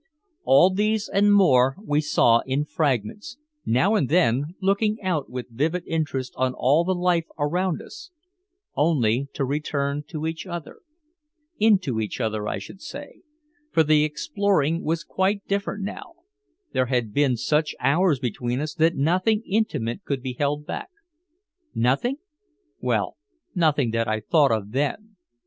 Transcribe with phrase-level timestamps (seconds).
[0.45, 5.83] All these and more we saw in fragments, now and then, looking out with vivid
[5.85, 8.09] interest on all the life around us,
[8.75, 10.79] only to return to each other,
[11.59, 13.21] into each other I should say,
[13.71, 16.13] for the exploring was quite different now,
[16.73, 20.89] there had been such hours between us that nothing intimate could be held back.
[21.75, 22.15] Nothing?
[22.79, 23.17] Well,
[23.53, 25.15] nothing that I thought of then.